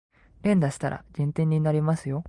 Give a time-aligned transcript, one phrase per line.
[0.41, 2.19] 連打したら減点になりますよ